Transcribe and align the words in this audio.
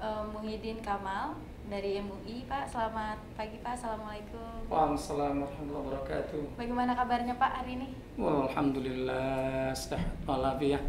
uh, 0.00 0.24
Muhyiddin 0.32 0.80
Kamal 0.80 1.36
dari 1.68 2.00
MUI. 2.02 2.48
Pak, 2.48 2.66
selamat 2.66 3.20
pagi 3.36 3.60
Pak. 3.60 3.78
Assalamualaikum. 3.78 4.66
Waalaikumsalam 4.66 5.44
warahmatullahi 5.44 5.80
wabarakatuh. 5.86 6.42
Bagaimana 6.58 6.92
kabarnya 6.96 7.34
Pak 7.36 7.52
hari 7.62 7.70
ini? 7.78 7.88
Alhamdulillah 8.18 9.70
sehat 9.76 10.10
walafiat. 10.26 10.82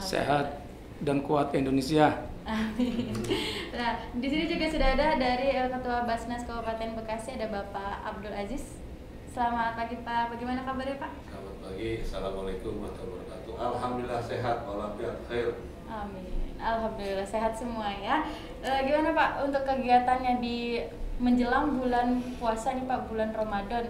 Sehat 0.00 0.64
dan 1.04 1.22
kuat 1.22 1.54
Indonesia. 1.54 2.26
Amin. 2.48 3.12
Nah, 3.68 3.94
di 4.10 4.26
sini 4.26 4.50
juga 4.50 4.66
sudah 4.66 4.96
ada 4.96 5.20
dari 5.20 5.54
uh, 5.54 5.68
Ketua 5.70 6.02
Basnas 6.02 6.42
Kabupaten 6.42 6.98
Bekasi 6.98 7.38
ada 7.38 7.46
Bapak 7.52 8.02
Abdul 8.02 8.34
Aziz. 8.34 8.80
Selamat 9.28 9.78
pagi 9.78 10.00
Pak, 10.02 10.34
bagaimana 10.34 10.66
kabarnya 10.66 10.98
Pak? 10.98 11.12
Selamat 11.30 11.56
pagi, 11.62 11.90
Assalamualaikum 12.02 12.80
warahmatullahi 12.82 13.22
wabarakatuh 13.22 13.52
Alhamdulillah 13.54 14.22
sehat, 14.24 14.56
walafiat 14.66 15.16
khair 15.30 15.48
Amin, 15.86 16.47
Alhamdulillah 16.58 17.26
sehat 17.26 17.54
semua 17.54 17.88
ya 17.94 18.26
e, 18.60 18.70
Gimana 18.84 19.14
Pak 19.14 19.46
untuk 19.46 19.62
kegiatannya 19.62 20.42
di 20.42 20.82
menjelang 21.18 21.78
bulan 21.78 22.18
puasa 22.38 22.74
nih 22.74 22.86
Pak, 22.86 23.10
bulan 23.10 23.30
Ramadan 23.30 23.86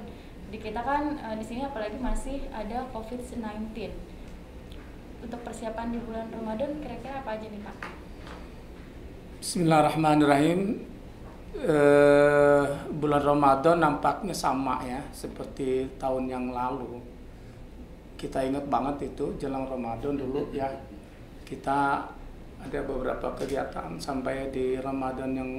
Di 0.52 0.56
kita 0.60 0.84
kan 0.84 1.16
e, 1.16 1.28
di 1.41 1.44
sini 1.44 1.64
apalagi 1.64 1.97
masih 1.97 2.44
ada 2.52 2.84
COVID-19 2.92 3.72
Untuk 5.25 5.41
persiapan 5.42 5.97
di 5.97 5.98
bulan 6.05 6.28
Ramadan 6.28 6.77
kira-kira 6.80 7.25
apa 7.25 7.41
aja 7.41 7.48
nih 7.48 7.62
Pak? 7.64 7.77
Bismillahirrahmanirrahim 9.38 10.88
eh, 11.62 12.64
bulan 12.91 13.22
Ramadan 13.22 13.77
nampaknya 13.80 14.34
sama 14.34 14.82
ya 14.84 15.00
seperti 15.10 15.88
tahun 15.98 16.27
yang 16.30 16.50
lalu. 16.50 17.03
Kita 18.19 18.42
ingat 18.42 18.66
banget 18.66 19.14
itu 19.14 19.38
jelang 19.38 19.66
Ramadan 19.70 20.19
dulu 20.19 20.50
ya. 20.50 20.66
Kita 21.47 22.03
ada 22.59 22.78
beberapa 22.83 23.28
kegiatan 23.39 23.97
sampai 23.98 24.51
di 24.51 24.77
Ramadan 24.83 25.31
yang 25.34 25.51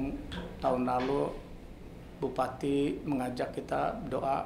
tahun 0.60 0.84
lalu 0.84 1.32
Bupati 2.20 3.00
mengajak 3.08 3.56
kita 3.56 3.96
doa 4.12 4.44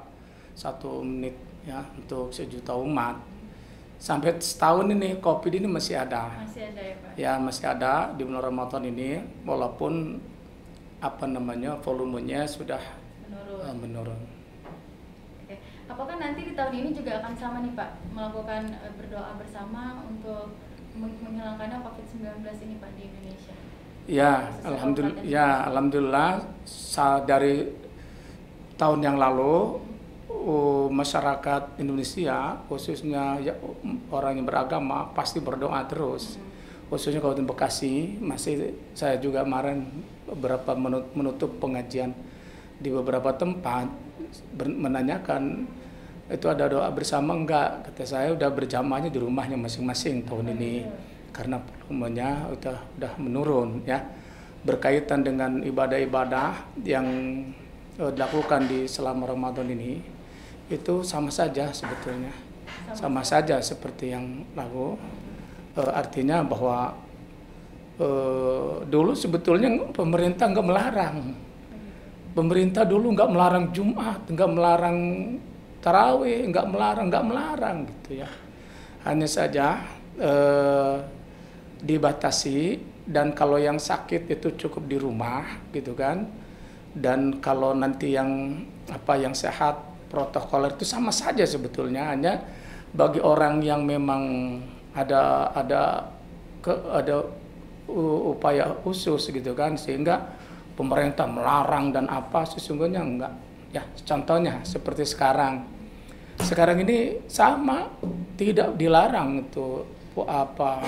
satu 0.55 1.03
menit 1.03 1.35
ya 1.67 1.83
untuk 1.99 2.31
sejuta 2.31 2.71
umat. 2.79 3.19
Sampai 3.99 4.39
setahun 4.39 4.95
ini 4.95 5.19
kopi 5.19 5.59
ini 5.59 5.67
masih 5.67 5.99
ada. 5.99 6.31
Masih 6.39 6.71
ada 6.71 6.83
ya 6.83 6.95
Pak? 7.03 7.11
Ya 7.19 7.33
masih 7.35 7.67
ada 7.67 8.15
di 8.15 8.23
bulan 8.23 8.47
Ramadan 8.47 8.87
ini 8.87 9.19
walaupun 9.43 10.23
apa 11.03 11.27
namanya 11.27 11.75
volumenya 11.83 12.47
sudah 12.47 12.81
menurun. 13.27 13.59
uh, 13.59 13.75
menurun. 13.75 14.21
Oke. 15.43 15.59
Apakah 15.91 16.17
nanti 16.23 16.47
di 16.47 16.53
tahun 16.55 16.79
ini 16.79 16.91
juga 16.95 17.27
akan 17.27 17.35
sama 17.35 17.59
nih 17.59 17.75
Pak 17.75 17.91
melakukan 18.15 18.71
uh, 18.71 18.93
berdoa 18.95 19.35
bersama 19.35 19.99
untuk 20.07 20.55
menghilangkan 20.95 21.83
COVID-19 21.83 22.47
ini 22.65 22.75
Pak 22.79 22.91
di 22.95 23.03
Indonesia? 23.11 23.55
Ya, 24.05 24.33
alhamdulillah. 24.63 25.23
Ya, 25.25 25.49
alhamdulillah 25.67 26.31
dari 27.25 27.73
tahun 28.77 29.01
yang 29.01 29.17
lalu 29.17 29.81
uh, 30.29 30.87
masyarakat 30.93 31.81
Indonesia 31.81 32.59
khususnya 32.69 33.41
ya, 33.41 33.55
orang 34.13 34.39
yang 34.39 34.47
beragama 34.47 35.11
pasti 35.17 35.41
berdoa 35.41 35.83
terus. 35.89 36.37
Hmm. 36.37 36.53
Khususnya 36.93 37.19
Kabupaten 37.19 37.49
Bekasi 37.49 38.21
masih 38.21 38.77
saya 38.93 39.17
juga 39.19 39.43
kemarin 39.43 39.89
beberapa 40.29 40.77
menutup 41.17 41.57
pengajian 41.59 42.13
di 42.79 42.93
beberapa 42.93 43.33
tempat 43.33 43.89
menanyakan 44.59 45.65
itu 46.25 46.47
ada 46.49 46.65
doa 46.69 46.89
bersama 46.89 47.37
enggak. 47.37 47.91
Kata 47.91 48.05
saya 48.09 48.33
udah 48.33 48.49
berjamaahnya 48.49 49.13
di 49.13 49.21
rumahnya 49.21 49.61
masing-masing 49.61 50.25
tahun 50.25 50.57
ini. 50.57 50.89
Karena 51.35 51.61
volumenya 51.61 52.49
udah 52.49 52.77
udah 52.97 53.13
menurun 53.21 53.85
ya. 53.85 54.01
Berkaitan 54.65 55.21
dengan 55.21 55.61
ibadah-ibadah 55.61 56.81
yang 56.81 57.05
uh, 58.01 58.09
dilakukan 58.09 58.65
di 58.65 58.89
selama 58.89 59.29
Ramadan 59.29 59.69
ini 59.69 60.01
itu 60.73 61.05
sama 61.05 61.29
saja 61.29 61.69
sebetulnya. 61.69 62.33
Sama, 62.97 63.21
sama 63.21 63.23
saja. 63.23 63.61
seperti 63.61 64.17
yang 64.17 64.49
lalu 64.57 64.97
uh, 65.77 65.93
artinya 65.93 66.41
bahwa 66.41 66.97
uh, 68.01 68.81
dulu 68.89 69.13
sebetulnya 69.13 69.93
pemerintah 69.93 70.49
nggak 70.49 70.65
melarang. 70.65 71.17
Pemerintah 72.33 72.89
dulu 72.89 73.13
nggak 73.13 73.31
melarang 73.31 73.65
Jumat 73.77 74.25
nggak 74.25 74.51
melarang 74.51 74.99
tarawih 75.85 76.49
nggak 76.49 76.65
melarang 76.73 77.13
nggak 77.13 77.27
melarang 77.29 77.77
gitu 77.85 78.25
ya. 78.25 78.29
Hanya 79.05 79.29
saja 79.29 79.85
uh, 80.17 80.97
dibatasi 81.85 82.81
dan 83.05 83.37
kalau 83.37 83.61
yang 83.61 83.77
sakit 83.77 84.33
itu 84.33 84.57
cukup 84.65 84.89
di 84.89 84.97
rumah 84.97 85.61
gitu 85.77 85.93
kan. 85.93 86.25
Dan 86.97 87.43
kalau 87.45 87.77
nanti 87.77 88.17
yang 88.17 88.65
apa 88.89 89.21
yang 89.21 89.37
sehat 89.37 89.77
protokoler 90.09 90.73
itu 90.73 90.89
sama 90.89 91.13
saja 91.13 91.45
sebetulnya. 91.45 92.09
Hanya 92.17 92.41
bagi 92.97 93.21
orang 93.21 93.61
yang 93.61 93.85
memang 93.85 94.57
ada 94.97 95.53
ada 95.53 96.09
ke 96.65 96.73
ada 96.73 97.29
upaya 98.33 98.73
khusus 98.81 99.29
gitu 99.29 99.53
kan. 99.53 99.77
Sehingga 99.77 100.33
pemerintah 100.81 101.29
melarang 101.29 101.93
dan 101.93 102.09
apa 102.09 102.49
sesungguhnya 102.49 103.05
enggak. 103.05 103.35
Ya 103.75 103.85
contohnya 104.07 104.65
seperti 104.65 105.05
sekarang 105.05 105.74
sekarang 106.43 106.83
ini 106.83 107.23
sama 107.31 107.91
tidak 108.35 108.75
dilarang 108.75 109.47
itu 109.47 109.87
apa 110.27 110.83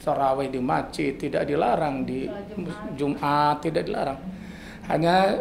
tarawih 0.00 0.48
di 0.48 0.60
masjid 0.60 1.12
tidak 1.20 1.44
dilarang 1.44 2.08
di 2.08 2.24
Jumat 2.96 3.60
tidak 3.60 3.84
dilarang 3.84 4.20
hanya 4.88 5.36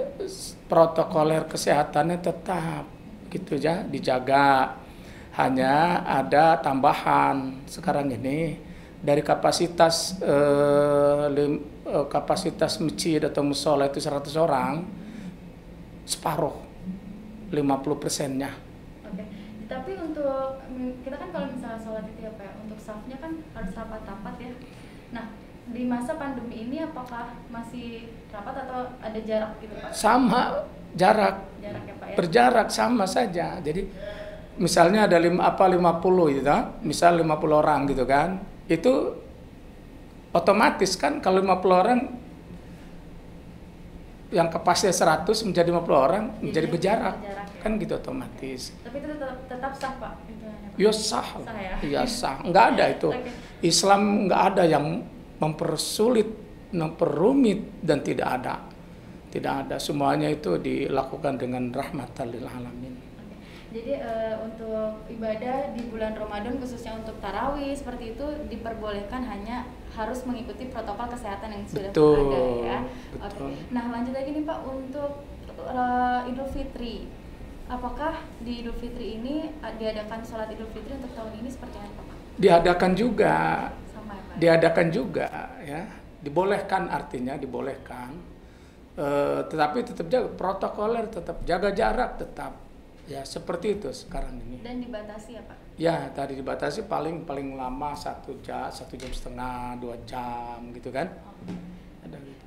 protokoler 0.68 1.48
kesehatannya 1.48 2.20
tetap 2.20 2.84
gitu 3.32 3.56
ya 3.56 3.88
dijaga 3.88 4.76
hanya 5.40 6.04
ada 6.04 6.60
tambahan 6.60 7.64
sekarang 7.70 8.12
ini 8.12 8.60
dari 8.98 9.22
kapasitas 9.22 10.18
eh, 10.20 11.26
lim, 11.32 11.64
eh, 11.86 12.06
kapasitas 12.12 12.82
masjid 12.84 13.24
atau 13.24 13.46
musola 13.46 13.88
itu 13.88 14.02
100 14.02 14.34
orang 14.36 14.84
separuh 16.08 16.56
50 17.52 18.02
persennya. 18.02 18.67
Tapi 19.68 19.92
untuk 20.00 20.64
kita 21.04 21.16
kan 21.20 21.30
kalau 21.36 21.48
misalnya 21.52 21.80
sholat 21.84 22.08
itu 22.08 22.24
ya 22.24 22.32
Pak, 22.40 22.64
untuk 22.64 22.80
safnya 22.80 23.20
kan 23.20 23.36
harus 23.52 23.72
rapat-rapat 23.76 24.36
ya. 24.40 24.52
Nah, 25.12 25.26
di 25.68 25.84
masa 25.84 26.16
pandemi 26.16 26.72
ini 26.72 26.80
apakah 26.80 27.36
masih 27.52 28.16
rapat 28.32 28.64
atau 28.64 28.96
ada 29.04 29.20
jarak 29.20 29.60
gitu 29.60 29.76
Pak? 29.76 29.92
Sama, 29.92 30.64
jarak. 30.96 31.44
Jarak 31.60 31.84
ya 31.84 31.96
Pak 32.00 32.08
ya? 32.08 32.16
Berjarak 32.16 32.68
sama 32.72 33.04
saja. 33.04 33.60
Jadi 33.60 33.84
misalnya 34.56 35.06
ada 35.06 35.20
lima, 35.20 35.52
apa 35.52 35.68
50 35.68 36.40
gitu, 36.40 36.58
misal 36.88 37.20
50 37.20 37.62
orang 37.62 37.86
gitu 37.92 38.08
kan 38.10 38.42
itu 38.68 39.16
otomatis 40.36 41.00
kan 41.00 41.24
kalau 41.24 41.40
50 41.40 41.84
orang 41.84 42.00
yang 44.28 44.52
kapasitas 44.52 45.00
100 45.00 45.24
menjadi 45.48 45.70
50 45.72 45.88
orang 45.96 46.26
Jadi 46.28 46.44
menjadi 46.44 46.68
berjarak 46.68 47.16
berjarak 47.16 47.48
ya. 47.48 47.62
kan 47.64 47.72
gitu 47.80 47.94
otomatis. 47.96 48.62
Tapi 48.84 48.98
itu 49.00 49.08
tetap, 49.16 49.36
tetap 49.48 49.72
sah 49.80 49.94
pak? 49.96 50.14
Ya 50.78 50.92
sah, 50.94 51.28
sah 51.42 51.58
ya? 51.58 51.76
ya 51.82 52.04
sah, 52.06 52.38
nggak 52.44 52.66
ada 52.76 52.84
itu. 52.92 53.10
okay. 53.10 53.34
Islam 53.66 54.30
nggak 54.30 54.42
ada 54.54 54.64
yang 54.68 54.86
mempersulit, 55.42 56.30
memperumit 56.76 57.82
dan 57.82 58.06
tidak 58.06 58.28
ada, 58.42 58.56
tidak 59.34 59.54
ada. 59.66 59.76
Semuanya 59.82 60.30
itu 60.30 60.60
dilakukan 60.62 61.42
dengan 61.42 61.74
rahmatan 61.74 62.26
lil 62.30 62.46
alamin. 62.46 63.07
Jadi 63.68 64.00
uh, 64.00 64.48
untuk 64.48 65.04
ibadah 65.12 65.76
di 65.76 65.84
bulan 65.92 66.16
Ramadan 66.16 66.56
khususnya 66.56 66.96
untuk 66.96 67.20
tarawih 67.20 67.76
seperti 67.76 68.16
itu 68.16 68.26
diperbolehkan 68.48 69.28
hanya 69.28 69.68
harus 69.92 70.24
mengikuti 70.24 70.72
protokol 70.72 71.12
kesehatan 71.12 71.52
yang 71.52 71.64
sudah 71.68 71.92
betul, 71.92 72.32
ada 72.32 72.42
ya. 72.64 72.80
Betul. 73.12 73.52
Oke. 73.52 73.60
Nah 73.76 73.86
lanjut 73.92 74.14
lagi 74.16 74.30
nih 74.32 74.44
Pak 74.48 74.60
untuk 74.64 75.12
uh, 75.68 76.30
Idul 76.32 76.48
Fitri. 76.48 77.12
Apakah 77.68 78.24
di 78.40 78.64
Idul 78.64 78.78
Fitri 78.80 79.20
ini 79.20 79.52
diadakan 79.60 80.24
sholat 80.24 80.48
Idul 80.48 80.72
Fitri 80.72 80.96
untuk 80.96 81.12
tahun 81.12 81.36
ini 81.36 81.50
seperti 81.52 81.78
apa 81.84 82.02
Pak? 82.08 82.18
Diadakan 82.40 82.92
juga. 82.96 83.36
Sama 83.92 84.16
ya 84.16 84.24
Pak? 84.24 84.36
Diadakan 84.40 84.88
juga 84.96 85.28
ya. 85.60 85.82
Dibolehkan 86.24 86.88
artinya 86.88 87.36
dibolehkan. 87.36 88.16
Uh, 88.98 89.46
tetapi 89.46 89.86
tetap 89.86 90.08
jaga 90.10 90.30
protokoler, 90.34 91.06
tetap 91.12 91.44
jaga 91.46 91.70
jarak, 91.70 92.18
tetap 92.18 92.67
Ya 93.08 93.24
seperti 93.24 93.80
itu 93.80 93.88
sekarang 93.96 94.36
ini. 94.44 94.60
Dan 94.60 94.84
dibatasi 94.84 95.40
ya 95.40 95.42
Pak? 95.48 95.58
Ya 95.80 95.98
tadi 96.12 96.36
dibatasi 96.36 96.92
paling 96.92 97.24
paling 97.24 97.56
lama 97.56 97.96
satu 97.96 98.36
jam, 98.44 98.68
satu 98.68 99.00
jam 99.00 99.10
setengah, 99.10 99.80
dua 99.80 99.96
jam 100.04 100.60
gitu 100.76 100.92
kan. 100.92 101.08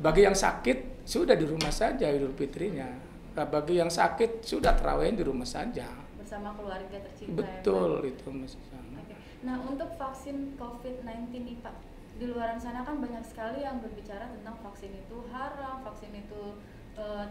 Bagi 0.00 0.24
yang 0.24 0.36
sakit 0.36 1.04
sudah 1.04 1.36
di 1.36 1.48
rumah 1.48 1.72
saja 1.72 2.08
Idul 2.08 2.36
Fitrinya. 2.36 2.88
Nah, 3.30 3.46
bagi 3.46 3.80
yang 3.80 3.88
sakit 3.88 4.44
sudah 4.44 4.76
terawih 4.76 5.16
di 5.16 5.24
rumah 5.24 5.48
saja. 5.48 5.86
bersama 6.30 6.54
keluarga 6.54 6.94
tercinta 7.10 7.42
betul 7.42 8.06
ya, 8.06 8.14
itu 8.14 8.28
Oke. 8.30 9.14
nah 9.42 9.58
untuk 9.66 9.90
vaksin 9.98 10.54
COVID-19 10.54 11.34
nih 11.42 11.58
Pak 11.58 11.74
di 12.22 12.30
luar 12.30 12.54
sana 12.54 12.86
kan 12.86 13.02
banyak 13.02 13.24
sekali 13.26 13.66
yang 13.66 13.82
berbicara 13.82 14.30
tentang 14.30 14.54
vaksin 14.62 14.94
itu 14.94 15.26
haram 15.34 15.82
vaksin 15.82 16.14
itu 16.14 16.60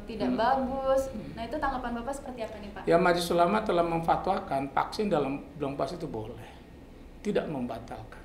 tidak 0.06 0.30
hmm. 0.34 0.40
bagus 0.40 1.02
nah 1.34 1.44
itu 1.46 1.56
tanggapan 1.58 1.92
Bapak 2.02 2.14
seperti 2.16 2.40
apa 2.46 2.56
nih 2.60 2.70
Pak? 2.74 2.84
Ya 2.88 2.98
Majelis 3.00 3.30
Ulama 3.34 3.64
telah 3.64 3.86
memfatwakan 3.86 4.74
vaksin 4.74 5.10
dalam 5.10 5.44
bulan 5.58 5.74
puasa 5.78 5.96
itu 5.96 6.08
boleh 6.08 6.50
tidak 7.26 7.46
membatalkan 7.52 8.20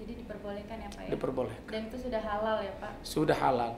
jadi 0.00 0.12
diperbolehkan 0.16 0.76
ya 0.80 0.88
Pak 0.88 1.02
ya? 1.04 1.10
Diperbolehkan. 1.12 1.68
Dan 1.68 1.82
itu 1.92 1.96
sudah 2.08 2.20
halal 2.24 2.56
ya 2.64 2.72
Pak? 2.80 2.92
Sudah 3.04 3.36
halal. 3.36 3.72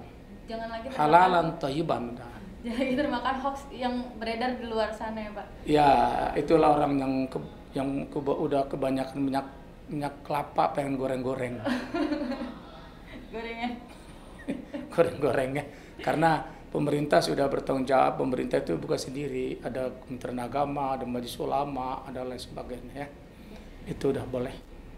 Jangan 0.47 0.69
lagi 0.71 0.87
halalan 0.95 1.47
thayyiban. 1.59 2.03
Jangan 2.63 2.79
lagi 2.79 2.95
termakan 2.95 3.37
hoax 3.43 3.57
yang 3.75 3.95
beredar 4.23 4.55
di 4.55 4.65
luar 4.71 4.95
sana 4.95 5.19
ya 5.19 5.31
Pak? 5.35 5.47
Ya, 5.67 5.91
itulah 6.39 6.79
orang 6.79 6.95
yang 6.95 7.13
ke, 7.27 7.39
yang 7.75 8.07
ke, 8.07 8.19
udah 8.23 8.71
kebanyakan 8.71 9.19
minyak 9.19 9.47
minyak 9.91 10.15
kelapa 10.23 10.71
pengen 10.71 10.95
goreng-goreng. 10.95 11.59
Gorengnya? 13.35 13.71
Goreng-gorengnya. 14.95 15.65
Karena 16.03 16.43
pemerintah 16.75 17.23
sudah 17.23 17.47
bertanggung 17.47 17.87
jawab, 17.87 18.19
pemerintah 18.19 18.59
itu 18.59 18.75
bukan 18.75 18.99
sendiri, 18.99 19.63
ada 19.63 19.95
Kementerian 20.03 20.43
Agama, 20.43 20.99
ada 20.99 21.07
Majelis 21.07 21.39
Ulama, 21.39 22.03
ada 22.03 22.27
lain 22.27 22.43
sebagainya 22.43 23.07
ya. 23.07 23.09
Itu 23.87 24.11
udah 24.11 24.27
boleh. 24.27 24.55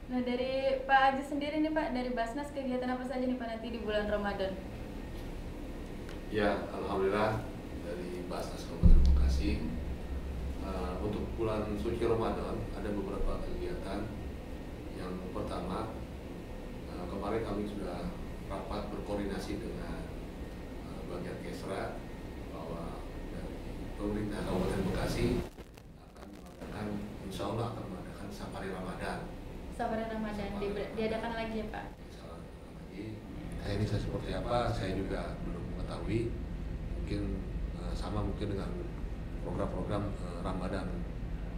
Nah 0.09 0.21
dari 0.25 0.81
Pak 0.85 1.01
Aji 1.13 1.23
sendiri 1.25 1.61
nih 1.65 1.73
Pak, 1.73 1.97
dari 1.97 2.13
Basnas 2.13 2.53
kegiatan 2.53 2.89
apa 2.89 3.05
saja 3.05 3.25
nih 3.25 3.37
Pak 3.37 3.49
nanti 3.53 3.69
di 3.73 3.81
bulan 3.81 4.09
Ramadan? 4.09 4.53
Ya, 6.29 6.69
Alhamdulillah 6.73 7.41
dari 7.85 8.25
Basnas 8.29 8.69
Kabupaten 8.69 9.01
Bekasi 9.05 9.65
uh, 10.61 11.01
untuk 11.01 11.25
bulan 11.41 11.69
suci 11.81 12.05
Ramadan 12.05 12.65
ada 12.77 12.89
beberapa 12.93 13.45
kegiatan. 13.49 14.09
Yang 14.97 15.15
pertama 15.33 15.97
uh, 16.93 17.05
kemarin 17.09 17.41
kami 17.45 17.65
sudah 17.65 18.13
rapat 18.49 18.93
berkoordinasi 18.93 19.57
dengan 19.57 20.04
bagian 21.15 21.39
Kesra 21.47 21.83
bahwa 22.51 22.83
dari 23.31 23.57
pemerintah 23.95 24.41
Kabupaten 24.43 24.81
Bekasi 24.91 25.27
akan 26.11 26.27
mengadakan 26.35 26.87
Insya 27.31 27.45
Allah 27.55 27.67
akan 27.71 27.85
mengadakan 27.87 28.29
safari 28.35 28.69
Ramadan 28.75 29.19
Safari 29.75 30.05
Ramadan 30.07 30.49
di, 30.59 30.69
diadakan 30.99 31.33
lagi 31.35 31.57
ya 31.63 31.67
Pak? 31.71 31.87
Nah 33.65 33.73
ini 33.73 33.85
saya 33.89 34.01
seperti 34.05 34.31
apa 34.37 34.69
saya 34.77 34.93
juga 34.93 35.33
belum 35.49 35.65
mengetahui 35.73 36.29
mungkin 37.01 37.21
uh, 37.81 37.95
sama 37.97 38.21
mungkin 38.21 38.53
dengan 38.53 38.71
program-program 39.41 40.05
uh, 40.21 40.41
Ramadan 40.45 40.85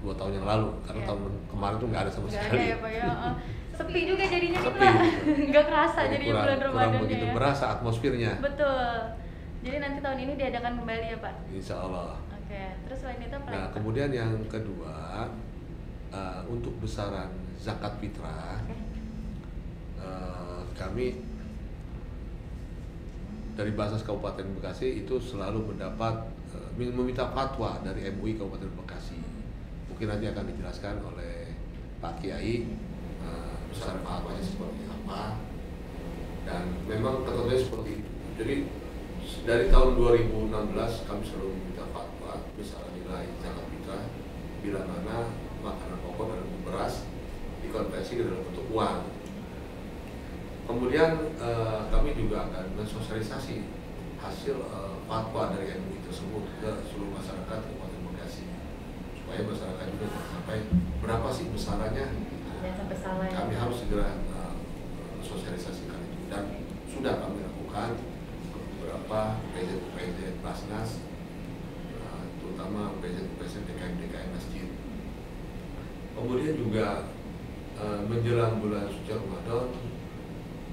dua 0.06 0.14
tahun 0.14 0.38
yang 0.38 0.46
lalu 0.46 0.70
karena 0.86 1.02
ya. 1.02 1.08
tahun 1.10 1.22
kemarin 1.50 1.76
tuh 1.82 1.88
nggak 1.90 2.02
ada 2.06 2.12
sama 2.14 2.26
gak 2.30 2.34
sekali. 2.38 2.62
Ada 2.62 2.62
ya 2.62 2.76
Pak 2.78 2.90
ya. 2.94 3.06
Sepi 3.76 4.00
juga 4.08 4.24
jadinya 4.24 4.60
Sepi, 4.62 4.78
nih 4.78 4.88
Pak. 4.88 5.04
Nggak 5.50 5.64
kerasa 5.68 6.00
jadi 6.08 6.24
kurang, 6.30 6.44
bulan 6.46 6.58
Ramadan 6.62 6.88
kurang 6.88 7.04
begitu 7.04 7.24
ya. 7.26 7.32
berasa 7.34 7.64
atmosfernya. 7.76 8.32
Betul. 8.38 8.96
Jadi 9.66 9.82
nanti 9.82 9.98
tahun 9.98 10.18
ini 10.22 10.32
diadakan 10.38 10.72
kembali 10.78 11.06
ya 11.10 11.18
Pak? 11.18 11.34
Insya 11.50 11.74
Allah. 11.82 12.22
Oke. 12.30 12.62
Terus 12.86 12.98
selain 13.02 13.18
itu 13.18 13.34
apa? 13.34 13.50
Nah 13.50 13.66
kemudian 13.74 14.10
yang 14.14 14.30
kedua 14.46 15.26
uh, 16.14 16.40
untuk 16.46 16.78
besaran 16.78 17.34
zakat 17.58 17.98
fitrah 17.98 18.62
uh, 19.98 20.62
kami 20.78 21.18
dari 23.58 23.72
Basas 23.74 24.06
Kabupaten 24.06 24.46
Bekasi 24.54 25.02
itu 25.02 25.18
selalu 25.18 25.74
mendapat 25.74 26.30
uh, 26.54 26.70
meminta 26.78 27.26
fatwa 27.34 27.82
dari 27.82 28.06
MUI 28.14 28.38
Kabupaten 28.38 28.70
Bekasi 28.78 29.18
mungkin 29.90 30.06
nanti 30.12 30.30
akan 30.30 30.44
dijelaskan 30.52 31.00
oleh 31.02 31.50
Pak 31.98 32.22
Kiai 32.22 32.68
uh, 33.24 33.56
besaran 33.72 34.04
fatwanya 34.04 34.44
seperti 34.44 34.84
apa 34.86 35.40
dan 36.46 36.62
memang 36.86 37.26
tentunya 37.26 37.58
seperti 37.58 37.90
itu 38.04 38.10
jadi 38.36 38.56
dari 39.46 39.66
tahun 39.70 39.98
2016 39.98 41.06
kami 41.06 41.22
selalu 41.26 41.50
meminta 41.54 41.86
fatwa 41.90 42.46
besaran 42.54 42.94
nilai 42.94 43.26
zakat 43.42 43.66
fitrah 43.70 44.04
bila 44.62 44.80
mana 44.86 45.30
makanan 45.62 45.98
pokok 46.02 46.26
dan 46.34 46.46
beras 46.62 46.94
dikonversi 47.62 48.12
ke 48.18 48.22
dalam 48.26 48.42
bentuk 48.46 48.66
uang. 48.70 49.02
Kemudian 50.66 51.10
uh, 51.38 51.86
kami 51.90 52.18
juga 52.18 52.50
akan 52.50 52.74
mensosialisasi 52.74 53.66
hasil 54.18 54.56
uh, 54.66 54.98
fatwa 55.06 55.54
dari 55.54 55.78
MUI 55.78 56.02
tersebut 56.02 56.42
ke 56.58 56.70
seluruh 56.90 57.14
masyarakat 57.14 57.58
Kabupaten 57.70 58.00
Bekasi 58.10 58.50
supaya 59.22 59.46
masyarakat 59.46 59.86
juga 59.94 60.06
sampai 60.10 60.58
berapa 61.02 61.28
sih 61.30 61.46
besarannya. 61.54 62.06
Ya. 62.66 62.72
Kami 63.30 63.54
harus 63.54 63.78
segera 63.78 64.18
uh, 64.34 64.58
sosialisasikan 65.22 66.02
itu 66.02 66.26
dan 66.26 66.50
sudah 66.90 67.14
kami 67.22 67.46
lakukan 67.46 68.15
beberapa 69.06 69.38
PZ-PZ 69.54 70.42
Basnas 70.42 70.98
terutama 72.42 72.90
PZ-PZ 72.98 73.54
DKM-DKM 73.62 74.30
Masjid 74.34 74.66
Kemudian 76.18 76.58
juga 76.58 77.06
uh, 77.78 78.02
menjelang 78.02 78.58
bulan 78.58 78.90
suci 78.90 79.14
Ramadan 79.14 79.70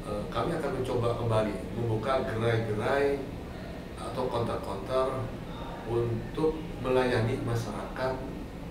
uh, 0.09 0.25
kami 0.33 0.57
akan 0.57 0.81
mencoba 0.81 1.13
kembali 1.21 1.56
membuka 1.77 2.25
gerai-gerai 2.25 3.21
atau 4.01 4.25
konter-konter 4.25 5.30
untuk 5.94 6.57
melayani 6.81 7.38
masyarakat 7.45 8.13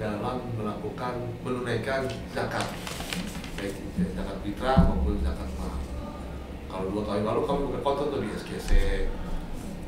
dalam 0.02 0.42
melakukan 0.58 1.22
menunaikan 1.46 2.10
zakat 2.34 2.66
baik 3.54 3.78
zakat 3.94 4.36
fitrah 4.42 4.90
maupun 4.90 5.22
zakat 5.22 5.46
mal. 5.54 5.78
Kalau 6.66 6.90
dua 6.90 7.02
tahun 7.06 7.22
lalu 7.22 7.42
kami 7.46 7.60
buka 7.70 7.80
konter 7.84 8.18
di 8.26 8.28
SGC, 8.32 8.70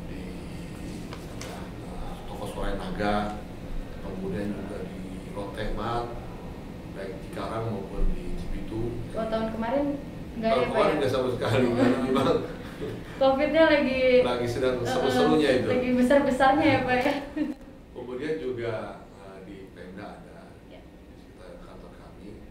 di 0.04 0.20
ya, 1.40 1.58
Surai 2.64 2.80
Naga, 2.80 3.36
kemudian 4.00 4.56
juga 4.56 4.88
di 4.88 5.28
Rotemat, 5.36 6.16
baik 6.96 7.12
di 7.20 7.28
Karang 7.36 7.68
maupun 7.68 8.08
di 8.16 8.40
Cibitu. 8.40 9.04
Oh 9.12 9.28
tahun 9.28 9.52
kemarin 9.52 10.00
nggak 10.40 10.48
ya 10.48 10.64
kemarin 10.72 10.94
ya? 10.96 10.98
nggak 11.04 11.12
sama 11.12 11.28
sekali 11.36 11.68
karena 11.76 11.98
memang 12.08 12.28
Covidnya 13.20 13.62
lagi 13.68 14.24
lagi 14.24 14.46
sedang 14.48 14.80
seru-serunya 14.80 15.60
itu. 15.60 15.68
Lagi 15.76 15.90
besar-besarnya 15.92 16.64
ya 16.64 16.78
pak 16.88 16.96
ya. 17.04 17.14
Kemudian 17.92 18.34
juga 18.40 18.72
uh, 19.12 19.44
di 19.44 19.68
Pemda 19.76 20.24
ada 20.24 20.56
ya. 20.72 20.80
di 20.80 21.20
sekitar 21.20 21.60
kantor 21.68 21.92
kami. 22.00 22.48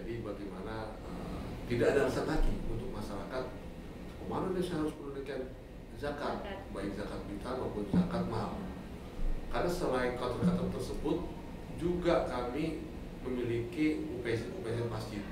Jadi 0.00 0.12
bagaimana 0.24 0.96
uh, 1.04 1.44
tidak 1.68 1.92
ada 1.92 2.08
alasan 2.08 2.24
lagi 2.24 2.56
untuk 2.72 2.88
masyarakat 2.88 3.44
ke 4.16 4.24
mana 4.24 4.48
saya 4.64 4.80
harus 4.80 4.96
menunaikan 4.96 5.52
zakat, 6.00 6.40
zakat. 6.40 6.58
baik 6.72 6.96
zakat 6.96 7.20
fitrah 7.28 7.54
maupun 7.60 7.84
zakat 7.92 8.24
mal. 8.32 8.61
Karena 9.52 9.68
selain 9.68 10.16
kantor-kantor 10.16 10.68
tersebut 10.72 11.18
juga 11.76 12.24
kami 12.24 12.88
memiliki 13.20 14.00
UPZ-UPZ 14.16 14.88
masjid 14.88 15.22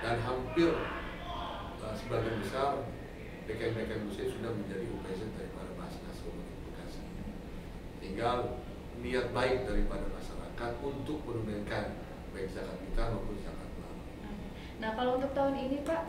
dan 0.00 0.22
hampir 0.22 0.70
uh, 0.70 1.94
sebagian 1.98 2.38
besar 2.38 2.86
DKM-DKM 3.44 4.06
masjid 4.08 4.30
sudah 4.30 4.54
menjadi 4.54 4.86
UPZ 4.86 5.20
daripada 5.36 5.74
Kabupaten 5.74 6.62
Bekasi. 6.70 7.02
Tinggal 8.00 8.62
niat 9.02 9.34
baik 9.34 9.68
daripada 9.68 10.06
masyarakat 10.14 10.70
untuk 10.80 11.18
menunaikan 11.28 11.98
baik 12.32 12.48
zakat 12.54 12.78
fitrah 12.80 13.12
maupun 13.12 13.36
zakat 13.42 13.68
mal. 13.82 13.94
Nah 14.80 14.90
kalau 14.96 15.18
untuk 15.18 15.34
tahun 15.34 15.54
ini 15.58 15.82
Pak, 15.82 16.02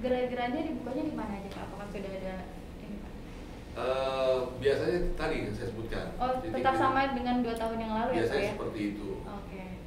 gerai-gerainya 0.00 0.62
dibukanya 0.72 1.04
di 1.04 1.14
mana 1.14 1.32
aja 1.42 1.48
Pak? 1.52 1.62
Apakah 1.68 1.86
sudah 1.90 2.12
ada? 2.22 2.57
Uh, 3.78 4.58
biasanya 4.58 5.14
tadi 5.14 5.46
yang 5.46 5.54
saya 5.54 5.70
sebutkan. 5.70 6.06
Oh, 6.18 6.34
tetap 6.42 6.74
sama 6.74 7.14
dengan 7.14 7.46
dua 7.46 7.54
tahun 7.54 7.78
yang 7.78 7.94
lalu 7.94 8.10
ya 8.18 8.24
Pak 8.26 8.38
ya? 8.42 8.50
seperti 8.58 8.80
itu. 8.98 9.22
Oke. 9.22 9.54
Okay 9.54 9.78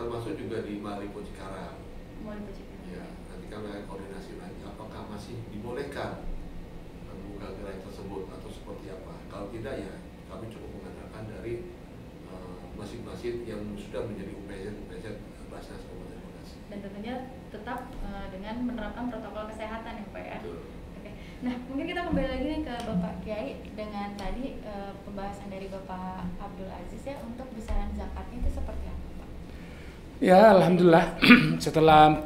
termasuk 0.00 0.32
juga 0.40 0.64
di 0.64 0.80
Malipo 0.80 1.20
Cikarang. 1.20 1.76
Malipo 2.24 2.50
Cikarang. 2.56 2.88
Ya, 2.88 3.04
nanti 3.28 3.46
kami 3.52 3.66
akan 3.68 3.84
koordinasi 3.84 4.40
lagi 4.40 4.60
apakah 4.64 5.04
masih 5.12 5.36
dibolehkan 5.52 6.24
membuka 7.04 7.52
gerai 7.60 7.84
tersebut 7.84 8.32
atau 8.32 8.48
seperti 8.48 8.86
apa. 8.88 9.14
Kalau 9.28 9.46
tidak 9.52 9.74
ya 9.76 9.94
kami 10.32 10.48
cukup 10.48 10.70
mengandalkan 10.80 11.28
dari 11.28 11.54
eh, 12.26 12.58
masjid-masjid 12.74 13.44
uh, 13.44 13.46
yang 13.46 13.62
sudah 13.76 14.08
menjadi 14.08 14.32
UPZ 14.32 14.66
UPZ 14.88 15.04
Basnas 15.52 15.82
Kabupaten 15.84 16.18
Bekasi. 16.24 16.56
Dan 16.72 16.78
tentunya 16.80 17.14
tetap 17.52 17.92
uh, 18.00 18.26
dengan 18.32 18.54
menerapkan 18.64 19.12
protokol 19.12 19.52
kesehatan 19.52 20.00
ya 20.00 20.06
Pak 20.10 20.24
ya. 20.24 20.38
Betul. 20.40 20.58
Oke. 20.96 21.10
Nah, 21.44 21.54
mungkin 21.68 21.86
kita 21.90 22.00
kembali 22.08 22.28
lagi 22.30 22.44
nih 22.46 22.59
Kiai 23.20 23.60
dengan 23.76 24.16
tadi 24.16 24.56
uh, 24.64 24.96
pembahasan 25.04 25.52
dari 25.52 25.68
Bapak 25.68 26.24
Abdul 26.40 26.72
Aziz 26.72 27.04
ya 27.04 27.20
untuk 27.20 27.44
besaran 27.52 27.92
zakatnya 27.92 28.36
itu 28.40 28.50
seperti 28.56 28.86
apa? 28.88 29.24
Ya, 30.24 30.56
alhamdulillah 30.56 31.20
setelah 31.64 32.16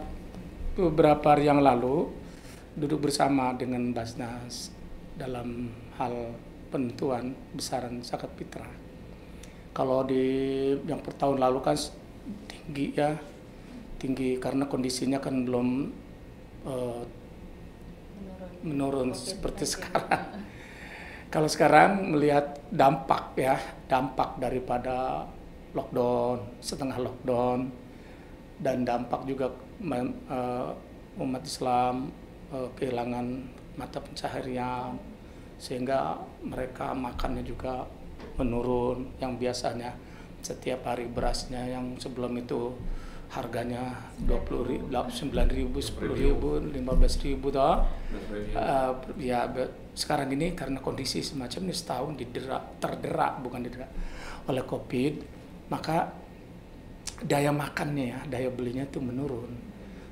beberapa 0.79 1.35
hari 1.35 1.51
yang 1.51 1.59
lalu 1.59 2.15
duduk 2.79 3.11
bersama 3.11 3.55
dengan 3.59 3.91
Basnas 3.91 4.71
dalam 5.19 5.75
hal 5.99 6.35
penentuan 6.71 7.35
besaran 7.55 7.99
zakat 8.07 8.31
fitrah. 8.39 8.71
Kalau 9.75 10.07
di 10.07 10.23
yang 10.87 11.03
per 11.03 11.19
tahun 11.19 11.43
lalu 11.43 11.59
kan 11.59 11.75
tinggi 12.47 12.95
ya, 12.95 13.19
tinggi 13.99 14.39
karena 14.39 14.71
kondisinya 14.71 15.19
kan 15.19 15.43
belum 15.43 15.69
uh, 16.67 17.03
menurun, 18.15 18.51
menurun 18.63 19.09
seperti 19.11 19.67
sekarang. 19.67 20.23
Kalau 21.35 21.51
sekarang 21.51 22.15
melihat 22.15 22.63
dampak 22.71 23.35
ya, 23.35 23.59
dampak 23.91 24.39
daripada 24.39 25.27
lockdown, 25.75 26.39
setengah 26.63 26.95
lockdown, 27.03 27.75
dan 28.63 28.87
dampak 28.87 29.27
juga 29.27 29.51
uh, 29.51 30.71
umat 31.19 31.43
Islam 31.43 32.15
uh, 32.55 32.71
kehilangan 32.79 33.51
mata 33.75 33.99
pencaharian, 33.99 34.95
sehingga 35.59 36.23
mereka 36.39 36.95
makannya 36.95 37.43
juga 37.43 37.83
menurun 38.39 39.19
yang 39.19 39.35
biasanya 39.35 39.91
setiap 40.39 40.87
hari 40.87 41.11
berasnya 41.11 41.67
yang 41.67 41.99
sebelum 41.99 42.39
itu 42.39 42.71
harganya 43.35 44.07
dua 44.23 44.39
puluh 44.47 44.71
ribu, 44.71 44.87
sembilan 45.11 45.51
ribu, 45.51 45.83
sepuluh 45.83 46.15
ribu, 46.15 46.63
lima 46.63 46.95
belas 46.95 47.19
ribu 47.19 47.51
toh. 47.51 47.83
Uh, 48.55 48.95
ya 49.19 49.51
sekarang 49.95 50.29
ini 50.35 50.59
karena 50.59 50.83
kondisi 50.83 51.23
semacam 51.23 51.71
ini 51.71 51.75
setahun 51.75 52.13
didera, 52.19 52.59
terderak 52.83 53.41
bukan 53.41 53.63
didera 53.63 53.87
oleh 54.51 54.67
covid, 54.67 55.23
maka 55.71 56.11
daya 57.23 57.55
makannya 57.55 58.05
ya, 58.11 58.21
daya 58.27 58.51
belinya 58.51 58.85
itu 58.85 58.99
menurun. 58.99 59.55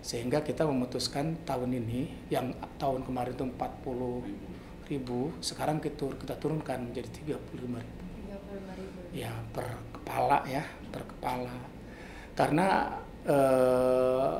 Sehingga 0.02 0.42
kita 0.42 0.66
memutuskan 0.66 1.42
tahun 1.46 1.78
ini 1.78 2.30
yang 2.30 2.54
tahun 2.78 3.06
kemarin 3.06 3.34
itu 3.34 3.44
empat 3.46 3.70
puluh 3.86 4.22
ribu, 4.90 5.30
sekarang 5.38 5.78
kita, 5.78 6.10
kita 6.18 6.34
turunkan 6.42 6.90
menjadi 6.90 7.10
tiga 7.12 7.36
puluh 7.38 7.66
lima 7.70 7.82
ribu. 7.82 8.02
Ya 9.12 9.30
per 9.52 9.78
kepala 9.92 10.42
ya 10.48 10.64
per 10.90 11.06
kepala. 11.06 11.54
Karena 12.34 12.98
eh, 13.28 14.36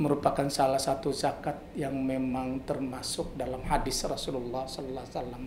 merupakan 0.00 0.48
salah 0.48 0.80
satu 0.80 1.12
zakat 1.12 1.76
yang 1.76 1.92
memang 1.92 2.64
termasuk 2.64 3.36
dalam 3.36 3.60
hadis 3.68 4.00
Rasulullah 4.08 4.64
Sallallahu 4.64 5.04
Alaihi 5.04 5.16
Wasallam. 5.16 5.46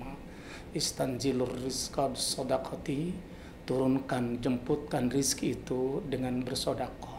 Istanjilur 0.75 1.51
rizqa 1.63 2.11
sodakoti 2.13 3.15
turunkan 3.65 4.37
jemputkan 4.43 5.09
rizki 5.09 5.57
itu 5.57 6.03
dengan 6.05 6.43
bersodakoh. 6.45 7.17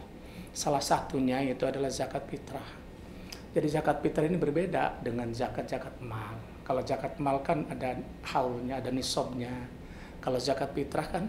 Salah 0.55 0.81
satunya 0.81 1.43
itu 1.43 1.67
adalah 1.67 1.91
zakat 1.91 2.23
fitrah. 2.31 2.65
Jadi 3.51 3.67
zakat 3.67 3.99
fitrah 3.99 4.25
ini 4.29 4.37
berbeda 4.39 5.01
dengan 5.03 5.33
zakat 5.33 5.67
zakat 5.67 5.97
mal. 5.99 6.37
Kalau 6.63 6.81
zakat 6.85 7.17
mal 7.19 7.41
kan 7.41 7.65
ada 7.67 7.97
haulnya 8.29 8.79
ada 8.79 8.93
nisabnya. 8.93 9.51
Kalau 10.21 10.39
zakat 10.39 10.71
fitrah 10.71 11.07
kan 11.09 11.25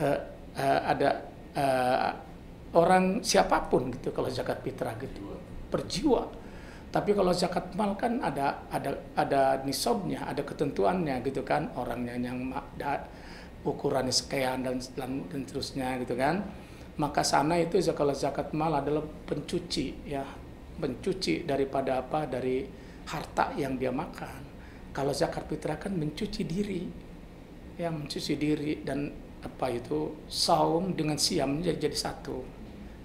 uh, 0.00 0.18
uh, 0.56 0.80
ada 0.88 1.08
uh, 1.54 2.10
orang 2.74 3.18
siapa 3.26 3.66
pun 3.66 3.90
gitu 3.90 4.14
kalau 4.14 4.30
zakat 4.30 4.62
fitrah 4.62 4.94
gitu 4.98 5.34
per 5.70 5.86
jiwa. 5.86 6.26
Tapi 6.90 7.14
kalau 7.14 7.30
zakat 7.30 7.70
mal 7.78 7.94
kan 7.94 8.18
ada 8.18 8.66
ada 8.66 8.98
ada 9.14 9.62
nisabnya, 9.62 10.26
ada 10.26 10.42
ketentuannya 10.42 11.22
gitu 11.22 11.46
kan 11.46 11.70
orangnya 11.78 12.18
yang 12.18 12.50
ada 12.50 13.06
ukurannya 13.62 14.10
sekian 14.10 14.66
dan, 14.66 14.82
dan 14.98 15.22
dan 15.30 15.40
terusnya 15.46 15.98
gitu 16.02 16.18
kan. 16.18 16.42
Maka 16.98 17.22
sana 17.22 17.56
itu 17.62 17.78
kalau 17.94 18.10
zakat 18.10 18.50
mal 18.50 18.74
adalah 18.74 19.06
pencuci 19.06 20.10
ya, 20.10 20.26
pencuci 20.82 21.46
daripada 21.46 22.02
apa 22.02 22.26
dari 22.26 22.66
harta 23.06 23.54
yang 23.54 23.78
dia 23.78 23.94
makan. 23.94 24.50
Kalau 24.90 25.14
zakat 25.14 25.46
fitrah 25.46 25.78
kan 25.78 25.94
mencuci 25.94 26.42
diri 26.42 26.82
yang 27.78 28.02
mencuci 28.02 28.34
diri 28.34 28.82
dan 28.82 29.08
apa 29.40 29.72
itu 29.72 30.26
saum 30.28 30.92
dengan 30.92 31.16
siam 31.16 31.64
jadi 31.64 31.96
satu 31.96 32.59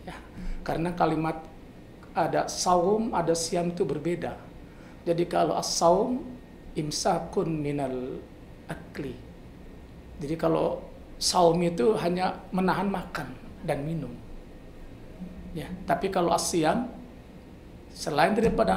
ya. 0.05 0.15
Karena 0.62 0.93
kalimat 0.93 1.41
ada 2.15 2.47
saum 2.47 3.12
ada 3.12 3.35
siam 3.35 3.74
itu 3.75 3.83
berbeda. 3.83 4.38
Jadi 5.05 5.27
kalau 5.27 5.53
as-saum 5.59 6.24
imsakun 6.74 7.50
minal 7.50 8.21
akli. 8.69 9.13
Jadi 10.21 10.35
kalau 10.39 10.81
saum 11.19 11.59
itu 11.62 11.93
hanya 12.00 12.39
menahan 12.55 12.88
makan 12.88 13.35
dan 13.67 13.83
minum. 13.83 14.13
Ya. 15.55 15.71
Tapi 15.88 16.12
kalau 16.12 16.35
asyam 16.35 16.91
selain 17.95 18.35
daripada 18.35 18.75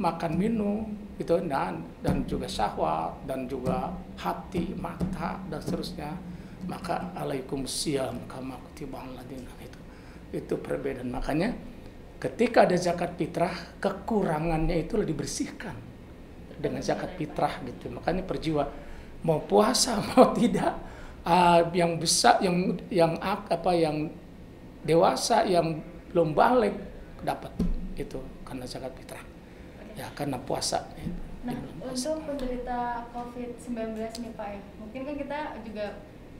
makan 0.00 0.32
minum 0.40 0.96
itu 1.20 1.36
dan 1.44 1.84
dan 2.00 2.24
juga 2.24 2.48
syahwat 2.48 3.12
dan 3.28 3.44
juga 3.44 3.92
hati 4.16 4.72
mata 4.80 5.36
dan 5.52 5.60
seterusnya 5.60 6.16
maka 6.64 7.12
alaikum 7.12 7.68
siam 7.68 8.16
kama 8.24 8.56
kutiba 8.64 9.04
itu 9.60 9.80
itu 10.30 10.54
perbedaan. 10.58 11.10
Makanya 11.10 11.54
ketika 12.20 12.68
ada 12.68 12.76
zakat 12.76 13.16
fitrah 13.16 13.52
kekurangannya 13.82 14.86
itu 14.86 15.00
dibersihkan 15.02 15.74
dengan 16.60 16.84
zakat 16.84 17.16
fitrah 17.16 17.58
gitu. 17.64 17.90
Makanya 17.90 18.22
perjiwa 18.22 18.68
mau 19.24 19.42
puasa 19.44 19.98
mau 20.14 20.30
tidak 20.36 20.76
uh, 21.24 21.66
yang 21.72 21.96
besar 21.96 22.38
yang 22.44 22.76
yang 22.92 23.16
apa 23.22 23.72
yang 23.74 24.12
dewasa 24.84 25.44
yang 25.44 25.80
belum 26.12 26.32
balik 26.32 26.74
dapat 27.20 27.52
itu 27.96 28.20
karena 28.44 28.64
zakat 28.68 28.92
fitrah. 28.96 29.24
Ya 29.98 30.08
karena 30.16 30.40
puasa. 30.40 30.86
Nah, 31.40 31.56
untuk 31.80 32.20
penderita 32.28 33.08
COVID-19 33.16 33.96
nih 33.96 34.32
Pak 34.36 34.48
ya, 34.52 34.60
mungkin 34.76 35.00
kan 35.08 35.14
kita 35.16 35.38
juga 35.64 35.86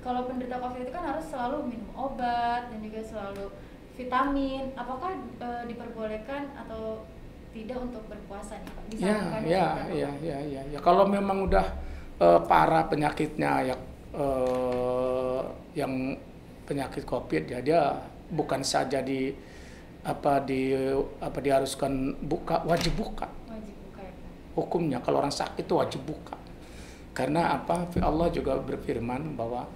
kalau 0.01 0.29
penderita 0.29 0.61
COVID 0.61 0.81
itu 0.85 0.93
kan 0.93 1.05
harus 1.13 1.25
selalu 1.29 1.73
minum 1.73 1.91
obat 1.97 2.69
dan 2.69 2.79
juga 2.85 3.01
selalu 3.05 3.49
vitamin. 4.07 4.73
Apakah 4.78 5.12
e, 5.16 5.49
diperbolehkan 5.69 6.57
atau 6.57 7.04
tidak 7.50 7.78
untuk 7.83 8.02
berpuasa 8.09 8.57
nih 8.62 8.71
Pak? 8.73 8.85
Bisa 8.88 9.04
ya, 9.04 9.19
ya, 9.45 9.66
ya, 9.92 10.11
ya, 10.23 10.38
ya, 10.40 10.62
ya. 10.73 10.78
Kalau 10.80 11.04
memang 11.04 11.45
udah 11.45 11.66
e, 12.16 12.26
parah 12.49 12.88
penyakitnya 12.88 13.75
ya 13.75 13.76
e, 14.16 14.26
yang 15.76 16.16
penyakit 16.64 17.02
COVID 17.02 17.45
ya 17.50 17.59
dia 17.61 17.83
bukan 18.30 18.62
saja 18.62 19.02
di 19.02 19.35
apa 20.00 20.40
di 20.40 20.73
apa 21.21 21.38
diharuskan 21.42 22.16
buka 22.25 22.64
wajib 22.64 22.97
buka 22.97 23.28
hukumnya 24.54 24.99
kalau 25.02 25.23
orang 25.23 25.35
sakit 25.35 25.66
itu 25.66 25.75
wajib 25.76 26.02
buka 26.07 26.35
karena 27.14 27.59
apa 27.59 27.90
Allah 28.02 28.28
juga 28.30 28.59
berfirman 28.59 29.35
bahwa 29.35 29.66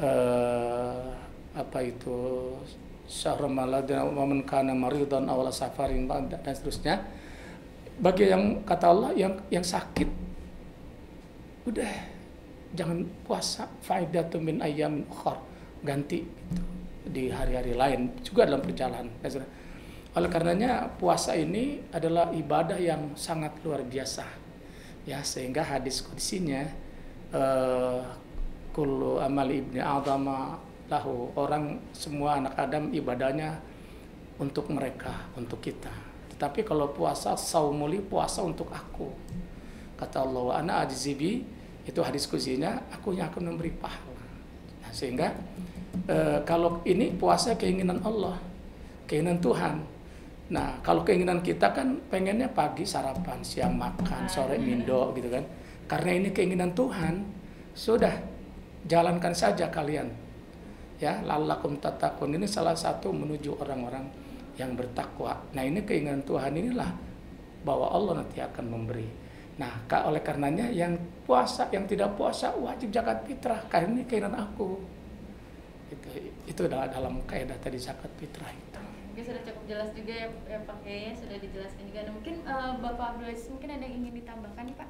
uh, 0.00 1.08
apa 1.56 1.78
itu 1.82 2.52
syahrul 3.06 3.50
maladina 3.50 4.02
wa 4.02 4.26
man 4.26 4.42
kana 4.42 4.74
maridan 4.74 5.30
aw 5.30 5.42
safarin 5.50 6.06
dan 6.06 6.30
seterusnya. 6.42 7.02
Bagi 7.96 8.28
yang 8.28 8.60
kata 8.66 8.86
Allah 8.92 9.10
yang 9.16 9.40
yang 9.48 9.64
sakit 9.64 10.10
udah 11.64 11.92
jangan 12.76 13.08
puasa. 13.24 13.64
Faidatu 13.80 14.36
min 14.36 14.60
ayyamin 14.60 15.08
ukhra 15.08 15.40
ganti 15.80 16.26
gitu, 16.26 16.62
di 17.08 17.30
hari-hari 17.32 17.72
lain 17.72 18.10
juga 18.20 18.44
dalam 18.44 18.60
perjalanan. 18.60 19.08
Oleh 20.16 20.30
karenanya 20.32 20.88
puasa 20.96 21.36
ini 21.36 21.80
adalah 21.92 22.32
ibadah 22.32 22.80
yang 22.80 23.12
sangat 23.16 23.52
luar 23.60 23.84
biasa. 23.84 24.24
Ya, 25.06 25.22
sehingga 25.22 25.62
hadis 25.62 26.02
kudisinya 26.02 26.66
uh, 27.30 28.02
kullu 28.74 29.22
amal 29.22 29.46
ibni 29.46 29.78
adama 29.78 30.58
lahu 30.86 31.34
orang 31.34 31.80
semua 31.90 32.38
anak 32.38 32.54
Adam 32.54 32.94
ibadahnya 32.94 33.58
untuk 34.38 34.68
mereka, 34.70 35.26
untuk 35.34 35.58
kita. 35.58 35.90
Tetapi 36.36 36.62
kalau 36.62 36.92
puasa 36.92 37.34
saumuli 37.34 37.98
puasa 38.04 38.44
untuk 38.44 38.68
aku. 38.70 39.08
Kata 39.96 40.22
Allah, 40.22 40.60
ana 40.60 40.72
ajzibi 40.84 41.40
itu 41.88 42.00
hadis 42.04 42.28
kusinya, 42.28 42.76
aku 42.92 43.16
yang 43.16 43.32
akan 43.32 43.56
memberi 43.56 43.72
pahala. 43.72 44.24
Nah, 44.84 44.92
sehingga 44.92 45.32
uh, 46.06 46.44
kalau 46.44 46.84
ini 46.84 47.16
puasa 47.16 47.56
keinginan 47.56 48.04
Allah, 48.04 48.36
keinginan 49.08 49.40
Tuhan 49.40 49.96
Nah, 50.46 50.78
kalau 50.78 51.02
keinginan 51.02 51.42
kita 51.42 51.74
kan 51.74 51.98
pengennya 52.06 52.46
pagi 52.46 52.86
sarapan, 52.86 53.42
siang 53.42 53.74
makan, 53.74 54.30
sore 54.30 54.54
mindo 54.62 55.10
gitu 55.18 55.26
kan. 55.26 55.42
Karena 55.90 56.10
ini 56.22 56.28
keinginan 56.30 56.70
Tuhan, 56.70 57.26
sudah 57.74 58.14
jalankan 58.86 59.34
saja 59.34 59.66
kalian. 59.66 60.06
Ya, 60.96 61.20
lalakum 61.20 61.76
tatakun 61.76 62.32
ini 62.32 62.48
salah 62.48 62.72
satu 62.72 63.12
menuju 63.12 63.60
orang-orang 63.60 64.08
yang 64.56 64.72
bertakwa. 64.72 65.36
Nah, 65.52 65.60
ini 65.60 65.84
keinginan 65.84 66.24
Tuhan 66.24 66.56
inilah 66.56 66.88
bahwa 67.64 67.92
Allah 67.92 68.24
nanti 68.24 68.40
akan 68.40 68.64
memberi. 68.64 69.04
Nah, 69.60 69.84
oleh 70.08 70.24
karenanya 70.24 70.72
yang 70.72 70.96
puasa, 71.28 71.68
yang 71.72 71.84
tidak 71.84 72.16
puasa 72.16 72.52
wajib 72.56 72.92
zakat 72.92 73.28
fitrah 73.28 73.60
karena 73.68 74.00
ini 74.00 74.04
keinginan 74.08 74.40
aku. 74.40 74.80
Itu 75.92 76.08
itu 76.48 76.62
dalam 76.68 77.20
kaidah 77.28 77.56
tadi 77.60 77.76
zakat 77.76 78.10
fitrah 78.16 78.48
itu 78.48 78.76
mungkin 79.16 79.32
sudah 79.32 79.48
cukup 79.48 79.64
jelas 79.64 79.88
juga 79.96 80.12
ya, 80.12 80.28
ya 80.84 81.12
sudah 81.16 81.40
dijelaskan 81.40 81.88
juga. 81.88 82.04
Nah, 82.04 82.12
mungkin 82.20 82.34
uh, 82.44 82.76
Bapak 82.84 83.16
Abdul 83.16 83.32
mungkin 83.48 83.68
ada 83.72 83.84
yang 83.88 83.96
ingin 84.04 84.12
ditambahkan 84.20 84.62
nih 84.68 84.76
Pak 84.76 84.88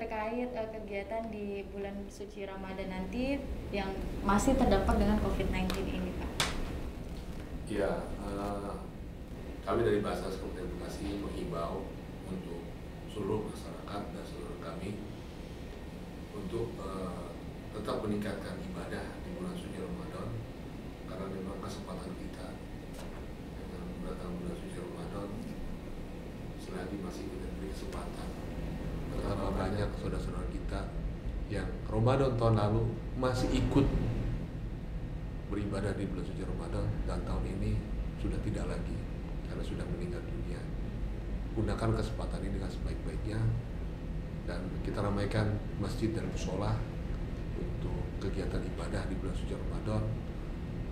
terkait 0.00 0.48
uh, 0.56 0.68
kegiatan 0.72 1.28
di 1.28 1.68
bulan 1.68 1.92
suci 2.08 2.48
Ramadan 2.48 2.88
nanti 2.88 3.36
yang 3.68 3.92
masih 4.24 4.56
terdampak 4.56 4.96
dengan 4.96 5.20
COVID-19 5.20 5.76
ini 5.92 6.10
Pak. 6.16 6.30
Ya, 7.68 8.08
uh, 8.24 8.80
kami 9.60 9.84
dari 9.84 10.00
Basnas 10.00 10.40
Kabupaten 10.40 10.72
Bekasi 10.72 11.20
menghimbau 11.20 11.84
untuk 12.32 12.64
seluruh 13.12 13.44
masyarakat 13.52 14.02
dan 14.16 14.24
seluruh 14.24 14.56
kami 14.64 14.96
untuk 16.32 16.72
uh, 16.80 17.36
tetap 17.76 18.00
meningkatkan 18.00 18.56
ibadah 18.72 19.04
di 19.20 19.28
bulan 19.36 19.52
suci 19.52 19.84
Ramadan 19.84 20.32
karena 21.12 21.26
memang 21.28 21.60
kesempatan 21.60 22.16
kita 22.16 22.56
dengan 23.60 23.84
datang 24.08 24.32
bulan 24.40 24.56
suci 24.56 24.80
Ramadan 24.80 25.28
selagi 26.56 26.96
masih 27.04 27.28
kita 27.28 27.46
beri 27.60 27.68
kesempatan 27.68 28.28
betapa 29.20 29.52
banyak 29.52 29.88
saudara-saudara 30.00 30.48
kita 30.48 30.80
yang 31.52 31.68
Ramadan 31.92 32.40
tahun 32.40 32.56
lalu 32.56 32.88
masih 33.20 33.52
ikut 33.52 33.84
beribadah 35.52 35.92
di 35.92 36.08
bulan 36.08 36.24
suci 36.24 36.42
Ramadan 36.46 36.88
dan 37.04 37.20
tahun 37.28 37.44
ini 37.58 37.76
sudah 38.24 38.40
tidak 38.40 38.64
lagi 38.72 38.96
karena 39.44 39.60
sudah 39.60 39.84
meninggal 39.92 40.24
dunia? 40.24 40.60
Gunakan 41.52 42.00
kesempatan 42.00 42.40
ini 42.46 42.56
dengan 42.56 42.72
sebaik-baiknya 42.72 43.40
dan 44.48 44.60
kita 44.86 45.04
ramaikan 45.04 45.52
masjid 45.76 46.16
dan 46.16 46.24
musola 46.32 46.80
untuk 47.60 48.00
kegiatan 48.24 48.62
ibadah 48.64 49.04
di 49.10 49.14
bulan 49.20 49.36
suci 49.36 49.52
Ramadan 49.52 50.02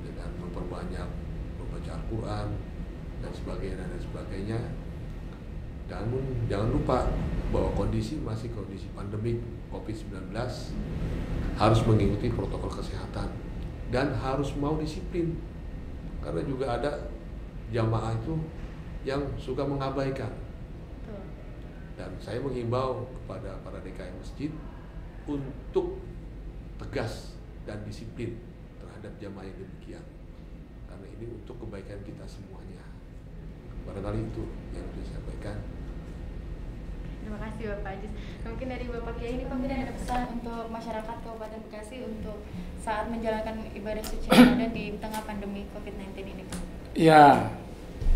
dengan 0.04 0.30
memperbanyak 0.36 1.08
membaca 1.56 1.90
Al-Quran 1.96 2.48
dan 3.24 3.32
sebagainya 3.32 3.88
dan 3.88 4.00
sebagainya 4.04 4.60
namun 5.88 6.44
jangan 6.44 6.68
lupa 6.68 7.08
bahwa 7.48 7.72
kondisi 7.72 8.20
masih 8.20 8.52
kondisi 8.52 8.92
pandemik 8.92 9.40
COVID-19 9.72 10.36
harus 11.56 11.80
mengikuti 11.88 12.28
protokol 12.28 12.68
kesehatan 12.68 13.32
dan 13.88 14.12
harus 14.20 14.52
mau 14.60 14.76
disiplin. 14.76 15.32
Karena 16.20 16.44
juga 16.44 16.76
ada 16.76 17.08
jamaah 17.72 18.12
itu 18.20 18.36
yang 19.08 19.24
suka 19.40 19.64
mengabaikan. 19.64 20.28
Dan 21.96 22.14
saya 22.20 22.38
menghimbau 22.38 23.08
kepada 23.10 23.58
para 23.64 23.80
DKM 23.82 24.14
masjid 24.20 24.52
untuk 25.26 25.98
tegas 26.78 27.34
dan 27.66 27.82
disiplin 27.82 28.38
terhadap 28.78 29.10
jamaah 29.18 29.48
yang 29.48 29.58
demikian. 29.66 30.04
Karena 30.86 31.06
ini 31.16 31.26
untuk 31.32 31.58
kebaikan 31.64 31.98
kita 32.06 32.22
semuanya. 32.28 32.84
Barangkali 33.82 34.20
itu 34.20 34.44
yang 34.76 34.84
bisa 34.94 35.16
saya 35.16 35.18
sampaikan 35.18 35.77
Terima 37.28 37.44
kasih 37.44 37.64
Bapak 37.76 37.92
Ajis. 37.92 38.12
Mungkin 38.40 38.66
dari 38.72 38.84
Bapak 38.88 39.20
Kiai 39.20 39.36
ini 39.36 39.44
Pak 39.44 39.60
ada 39.60 39.92
pesan 39.92 40.40
untuk 40.40 40.64
masyarakat 40.72 41.16
Kabupaten 41.20 41.60
Bekasi 41.68 42.00
untuk 42.00 42.40
saat 42.80 43.04
menjalankan 43.12 43.68
ibadah 43.76 44.00
suci 44.00 44.32
Ramadan 44.32 44.72
di 44.72 44.96
tengah 44.96 45.20
pandemi 45.28 45.68
COVID-19 45.76 46.24
ini. 46.24 46.44
Ya, 46.96 47.52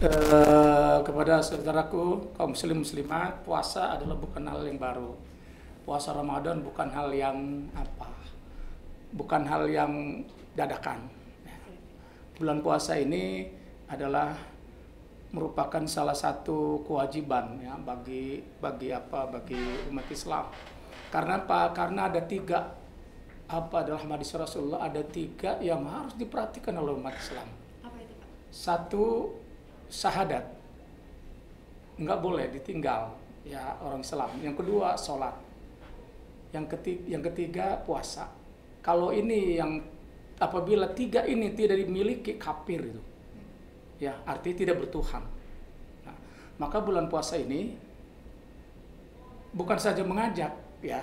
eh, 0.01 0.97
kepada 1.05 1.45
saudaraku 1.45 2.33
kaum 2.41 2.57
muslim 2.57 2.81
muslimat, 2.81 3.45
puasa 3.45 4.01
adalah 4.01 4.17
bukan 4.17 4.49
hal 4.49 4.65
yang 4.65 4.81
baru. 4.81 5.13
Puasa 5.85 6.17
Ramadan 6.17 6.65
bukan 6.65 6.89
hal 6.89 7.13
yang 7.13 7.69
apa, 7.77 8.09
bukan 9.13 9.45
hal 9.45 9.69
yang 9.69 10.25
dadakan. 10.57 11.05
Bulan 12.41 12.65
puasa 12.65 12.97
ini 12.97 13.45
adalah 13.93 14.33
merupakan 15.33 15.81
salah 15.89 16.13
satu 16.13 16.85
kewajiban 16.85 17.57
ya 17.57 17.73
bagi 17.81 18.45
bagi 18.61 18.93
apa 18.93 19.25
bagi 19.33 19.89
umat 19.89 20.07
Islam. 20.13 20.53
Karena 21.09 21.41
apa? 21.41 21.73
Karena 21.73 22.13
ada 22.13 22.21
tiga 22.25 22.77
apa 23.49 23.85
adalah 23.85 24.01
hadis 24.01 24.33
Rasulullah 24.37 24.85
ada 24.85 25.01
tiga 25.05 25.61
yang 25.61 25.85
harus 25.89 26.17
diperhatikan 26.21 26.77
oleh 26.77 26.93
umat 26.97 27.17
Islam. 27.17 27.49
Apa 27.81 27.97
itu 28.01 28.13
Pak? 28.17 28.29
Satu 28.53 29.33
syahadat 29.89 30.45
nggak 31.97 32.19
boleh 32.21 32.53
ditinggal 32.53 33.17
ya 33.49 33.81
orang 33.81 34.05
Islam. 34.05 34.31
Yang 34.45 34.55
kedua 34.61 34.97
sholat. 35.01 35.37
Yang 36.53 36.77
ketiga, 36.77 37.03
yang 37.09 37.23
ketiga 37.25 37.67
puasa. 37.81 38.29
Kalau 38.85 39.09
ini 39.17 39.57
yang 39.57 39.81
apabila 40.37 40.93
tiga 40.93 41.25
ini 41.25 41.57
tidak 41.57 41.81
dimiliki 41.81 42.37
kafir 42.37 42.85
itu 42.85 43.12
ya 44.03 44.19
artinya 44.27 44.57
tidak 44.67 44.77
bertuhan. 44.83 45.23
Nah, 46.03 46.17
maka 46.59 46.83
bulan 46.83 47.07
puasa 47.07 47.39
ini 47.39 47.79
bukan 49.55 49.79
saja 49.79 50.03
mengajak, 50.03 50.51
ya 50.83 50.99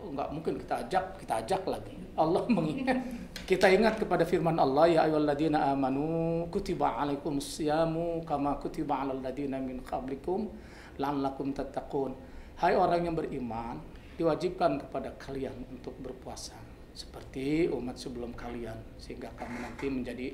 nggak 0.00 0.28
mungkin 0.32 0.56
kita 0.56 0.88
ajak, 0.88 1.04
kita 1.20 1.44
ajak 1.44 1.62
lagi. 1.68 1.92
Allah 2.16 2.48
mengingat, 2.56 2.96
kita 3.44 3.68
ingat 3.68 4.00
kepada 4.00 4.24
firman 4.24 4.56
Allah 4.56 4.88
ya 4.88 5.00
ayyuhalladzina 5.04 5.76
amanu 5.76 6.48
kutiba 6.48 6.96
alaikumusyamu 6.96 8.24
kama 8.24 8.56
kutiba 8.56 9.04
alal 9.04 9.20
ladzina 9.20 9.60
min 9.60 9.84
qablikum 9.84 10.48
la'allakum 10.96 11.52
tattaqun. 11.52 12.16
Hai 12.58 12.74
orang 12.74 13.06
yang 13.06 13.14
beriman, 13.14 13.78
diwajibkan 14.18 14.82
kepada 14.82 15.14
kalian 15.20 15.54
untuk 15.70 15.94
berpuasa 16.00 16.58
seperti 16.90 17.70
umat 17.70 17.94
sebelum 17.94 18.34
kalian 18.34 18.74
sehingga 18.98 19.30
kamu 19.38 19.62
nanti 19.62 19.86
menjadi 19.86 20.26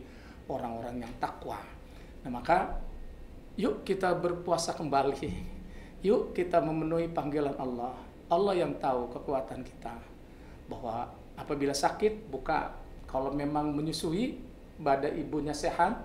orang-orang 0.48 1.04
yang 1.04 1.12
takwa. 1.20 1.60
Nah, 2.24 2.30
maka 2.40 2.80
yuk 3.60 3.84
kita 3.84 4.16
berpuasa 4.16 4.72
kembali. 4.72 5.54
Yuk 6.04 6.36
kita 6.36 6.60
memenuhi 6.60 7.08
panggilan 7.08 7.56
Allah. 7.56 7.96
Allah 8.28 8.52
yang 8.52 8.76
tahu 8.76 9.08
kekuatan 9.08 9.64
kita. 9.64 9.96
Bahwa 10.68 11.08
apabila 11.32 11.72
sakit 11.72 12.28
buka 12.28 12.76
kalau 13.08 13.32
memang 13.32 13.72
menyusui 13.72 14.36
pada 14.76 15.08
ibunya 15.08 15.56
sehat 15.56 16.04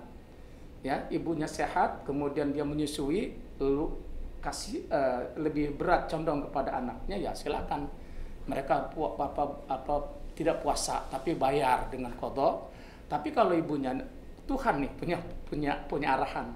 ya, 0.80 1.04
ibunya 1.12 1.44
sehat 1.44 2.06
kemudian 2.08 2.54
dia 2.54 2.64
menyusui 2.64 3.36
lalu 3.60 3.92
kasih 4.40 4.88
uh, 4.88 5.36
lebih 5.36 5.76
berat 5.76 6.08
condong 6.08 6.48
kepada 6.48 6.80
anaknya 6.80 7.28
ya 7.28 7.32
silakan 7.36 7.84
mereka 8.48 8.88
apa 8.88 9.20
apa, 9.20 9.44
apa 9.68 9.94
tidak 10.32 10.64
puasa 10.64 11.04
tapi 11.12 11.36
bayar 11.36 11.92
dengan 11.92 12.16
kodok 12.16 12.72
tapi 13.04 13.36
kalau 13.36 13.52
ibunya 13.52 13.92
Tuhan 14.50 14.82
nih 14.82 14.90
punya 14.98 15.18
punya 15.46 15.72
punya 15.86 16.18
arahan. 16.18 16.50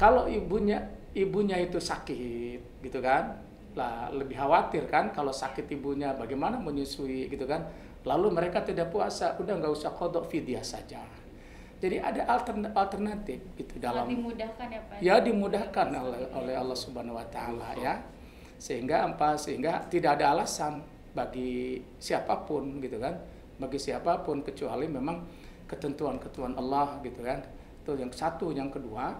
Kalau 0.00 0.24
ibunya 0.24 0.80
ibunya 1.12 1.60
itu 1.60 1.76
sakit 1.76 2.80
gitu 2.80 2.98
kan, 3.04 3.36
lah 3.76 4.08
lebih 4.08 4.40
khawatir 4.40 4.88
kan 4.88 5.12
kalau 5.12 5.28
sakit 5.28 5.68
ibunya 5.68 6.16
bagaimana 6.16 6.56
menyusui 6.56 7.28
gitu 7.28 7.44
kan. 7.44 7.68
Lalu 8.00 8.32
mereka 8.32 8.64
tidak 8.64 8.88
puasa, 8.88 9.36
udah 9.36 9.60
nggak 9.60 9.76
usah 9.76 9.92
kodok 9.92 10.24
fidyah 10.24 10.64
saja. 10.64 11.04
Jadi 11.80 12.00
ada 12.00 12.24
alternatif 12.72 13.40
itu 13.56 13.76
dalam 13.76 14.08
dimudahkan 14.08 14.68
ya 14.68 14.80
Pak. 14.84 14.96
Ya 15.04 15.14
dimudahkan 15.20 15.86
oleh 15.92 16.24
oleh 16.32 16.54
Allah 16.56 16.76
Subhanahu 16.76 17.20
wa 17.20 17.26
taala 17.28 17.76
ya. 17.76 18.00
Sehingga 18.56 19.04
apa? 19.04 19.36
Sehingga 19.36 19.84
tidak 19.92 20.20
ada 20.20 20.36
alasan 20.36 20.80
bagi 21.12 21.84
siapa 22.00 22.48
pun 22.48 22.80
gitu 22.80 22.96
kan. 22.96 23.16
Bagi 23.60 23.76
siapa 23.76 24.24
pun 24.24 24.40
kecuali 24.40 24.88
memang 24.88 25.20
ketentuan-ketentuan 25.70 26.58
Allah 26.58 26.98
gitu 27.06 27.22
kan. 27.22 27.38
Itu 27.86 27.94
yang 27.94 28.10
satu 28.10 28.50
yang 28.50 28.74
kedua 28.74 29.14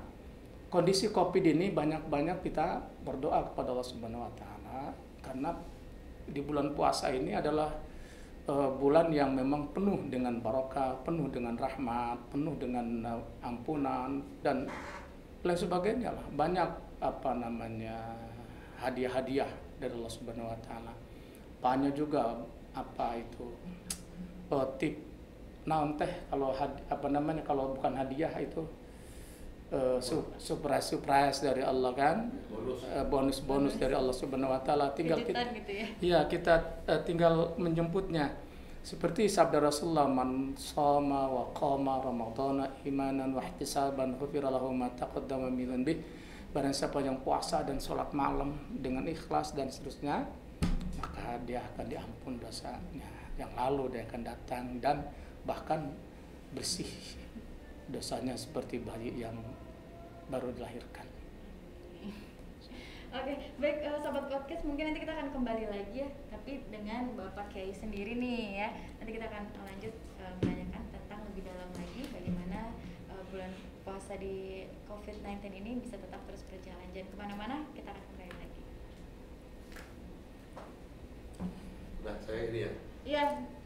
kondisi 0.71 1.11
covid 1.11 1.43
ini 1.43 1.75
banyak-banyak 1.75 2.47
kita 2.47 2.79
berdoa 3.03 3.43
kepada 3.51 3.75
Allah 3.75 3.87
Subhanahu 3.87 4.23
Wa 4.23 4.33
Taala 4.39 4.81
karena 5.21 5.51
di 6.31 6.41
bulan 6.47 6.71
puasa 6.79 7.11
ini 7.11 7.35
adalah 7.35 7.75
uh, 8.47 8.71
bulan 8.79 9.11
yang 9.11 9.35
memang 9.35 9.75
penuh 9.75 9.99
dengan 10.07 10.39
barokah 10.39 10.95
penuh 11.03 11.27
dengan 11.27 11.59
rahmat 11.59 12.17
penuh 12.31 12.55
dengan 12.55 12.87
uh, 13.03 13.23
ampunan 13.43 14.23
dan 14.47 14.71
lain 15.43 15.59
sebagainya 15.59 16.15
lah. 16.15 16.27
Banyak 16.39 16.71
apa 17.03 17.31
namanya 17.35 17.99
hadiah-hadiah 18.79 19.51
dari 19.83 19.93
Allah 19.99 20.13
Subhanahu 20.15 20.55
Wa 20.55 20.59
Taala. 20.63 20.95
Banyak 21.61 21.93
juga 21.99 22.39
apa 22.71 23.19
itu 23.19 23.51
uh, 24.55 24.67
tip 24.79 25.10
naon 25.71 25.95
teh 25.95 26.11
kalau 26.27 26.51
apa 26.91 27.07
namanya 27.07 27.47
kalau 27.47 27.79
bukan 27.79 27.95
hadiah 27.95 28.35
itu 28.43 28.67
uh, 29.71 29.99
surprise 30.37 30.87
surprise 30.91 31.39
dari 31.43 31.63
Allah 31.63 31.93
kan? 31.95 32.17
Bonus. 33.07 33.39
Uh, 33.39 33.47
bonus 33.47 33.75
dari 33.79 33.95
Allah 33.95 34.15
Subhanahu 34.15 34.51
Wa 34.51 34.61
Taala. 34.67 34.93
Tinggal 34.93 35.23
kita 35.23 35.41
gitu 35.55 35.73
ya? 35.73 35.87
ya 36.03 36.21
kita 36.27 36.55
uh, 36.91 37.01
tinggal 37.07 37.55
menjemputnya. 37.57 38.35
Seperti 38.81 39.29
sabda 39.29 39.61
Rasulullah 39.61 40.09
man 40.09 40.57
sama 40.57 41.29
wa 41.29 41.45
qama 41.53 42.01
ramadhana 42.01 42.65
imanan 42.89 43.37
wa 43.37 43.45
ihtisaban 43.45 44.17
ghufira 44.17 44.49
lahu 44.49 44.73
ma 44.73 44.89
taqaddama 44.97 45.53
min 45.53 45.69
dhanbi. 45.69 45.95
Barang 46.51 46.75
siapa 46.75 46.99
yang 46.99 47.23
puasa 47.23 47.63
dan 47.63 47.79
sholat 47.79 48.11
malam 48.11 48.59
dengan 48.75 49.07
ikhlas 49.07 49.55
dan 49.55 49.71
seterusnya 49.71 50.27
maka 50.99 51.39
dia 51.45 51.63
akan 51.63 51.87
diampun 51.87 52.41
dosanya. 52.41 53.07
Yang 53.37 53.53
lalu 53.55 53.85
dia 53.95 54.03
akan 54.09 54.23
datang 54.25 54.65
dan 54.81 54.97
bahkan 55.45 55.95
bersih 56.53 56.89
dosanya 57.91 58.39
seperti 58.39 58.83
bayi 58.83 59.15
yang 59.19 59.35
baru 60.31 60.55
dilahirkan. 60.55 61.07
Oke, 63.19 63.35
baik 63.59 63.83
uh, 63.83 63.99
sahabat 63.99 64.31
podcast 64.31 64.63
mungkin 64.63 64.91
nanti 64.91 65.03
kita 65.03 65.11
akan 65.19 65.35
kembali 65.35 65.67
lagi 65.67 66.07
ya, 66.07 66.09
tapi 66.31 66.63
dengan 66.71 67.11
Bapak 67.19 67.51
Kiai 67.51 67.75
sendiri 67.75 68.15
nih 68.15 68.63
ya. 68.63 68.69
Nanti 69.03 69.11
kita 69.19 69.27
akan 69.27 69.45
lanjut 69.67 69.95
uh, 70.23 70.35
menanyakan 70.39 70.83
tentang 70.95 71.21
lebih 71.27 71.43
dalam 71.51 71.71
lagi 71.75 72.03
bagaimana 72.15 72.71
uh, 73.11 73.23
bulan 73.35 73.51
puasa 73.83 74.15
di 74.15 74.71
COVID-19 74.87 75.43
ini 75.51 75.83
bisa 75.83 75.99
tetap 75.99 76.23
terus 76.31 76.47
berjalan. 76.47 76.87
Jangan 76.95 77.11
ke 77.11 77.17
mana-mana, 77.19 77.57
kita 77.75 77.91
akan 77.91 78.05
kembali 78.15 78.35
lagi. 78.39 78.63
Nah, 82.07 82.17
saya 82.23 82.41
ini 82.55 82.59
ya. 82.63 82.73
Iya, 83.03 83.25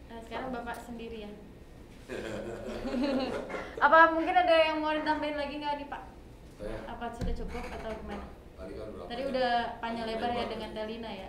uh, 0.09 0.21
sekarang 0.25 0.49
Bapak 0.57 0.81
sendiri 0.81 1.29
ya. 1.29 1.31
Apa 3.81 3.99
mungkin 4.13 4.35
ada 4.35 4.55
yang 4.63 4.79
mau 4.79 4.93
ditambahin 4.93 5.37
lagi 5.37 5.55
nggak 5.57 5.75
nih 5.79 5.89
Pak? 5.89 6.03
Saya 6.55 6.77
Apa 6.89 7.05
sudah 7.13 7.35
cukup 7.35 7.65
atau 7.71 7.91
gimana? 7.95 8.25
tadi 8.55 8.73
kan 8.73 8.87
berapa? 8.89 9.09
Tadi 9.09 9.23
udah 9.29 9.51
panjang 9.79 10.07
lebar 10.07 10.31
ya 10.33 10.45
dengan 10.47 10.71
Telina 10.73 11.11
ya. 11.11 11.29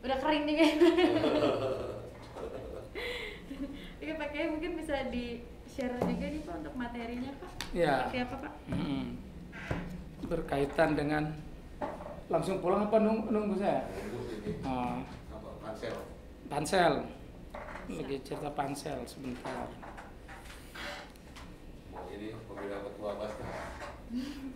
Udah 0.00 0.16
kering 0.18 0.44
nih 0.44 0.54
kayaknya. 0.56 0.90
Oke 3.94 4.12
Pak 4.20 4.28
Kiai 4.30 4.48
mungkin 4.48 4.70
bisa 4.76 4.96
di 5.08 5.24
share 5.66 5.94
juga 5.96 6.26
nih 6.26 6.42
Pak 6.42 6.54
untuk 6.60 6.74
materinya 6.74 7.30
Pak. 7.36 7.52
Ya. 7.72 7.94
Seperti 8.02 8.18
apa 8.20 8.36
Pak? 8.40 8.52
Hmm. 8.68 9.06
Berkaitan 10.24 10.90
dengan 10.94 11.24
langsung 12.26 12.58
pulang 12.58 12.88
apa 12.88 12.96
nunggu, 12.96 13.28
nunggu 13.28 13.54
saya? 13.56 13.84
Nunggu 13.86 14.20
ini 14.40 14.52
Oh, 14.64 14.98
apa 15.30 15.48
pansel. 15.60 15.94
pansel 16.48 16.94
lagi 17.84 18.16
cerita 18.24 18.48
pansel 18.56 19.04
sebentar. 19.04 19.68
Mau 21.92 22.08
Ini 22.08 22.32
pemilihan 22.48 22.80
ketua 22.80 23.10
basket. 23.20 23.44
Kan? 23.44 24.53